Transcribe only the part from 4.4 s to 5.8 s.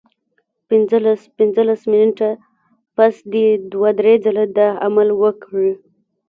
دا عمل وکړي